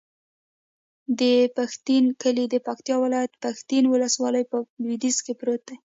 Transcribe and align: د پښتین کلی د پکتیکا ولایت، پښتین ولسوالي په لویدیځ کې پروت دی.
د 1.19 1.21
پښتین 1.55 2.03
کلی 2.21 2.45
د 2.49 2.55
پکتیکا 2.65 2.95
ولایت، 3.03 3.31
پښتین 3.43 3.83
ولسوالي 3.89 4.43
په 4.51 4.57
لویدیځ 4.81 5.17
کې 5.25 5.33
پروت 5.39 5.61
دی. 5.67 5.77